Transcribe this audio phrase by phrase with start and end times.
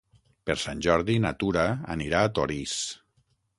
[0.49, 1.67] Per Sant Jordi na Tura
[1.99, 2.77] anirà a Torís.